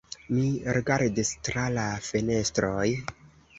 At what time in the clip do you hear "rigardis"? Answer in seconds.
0.77-1.31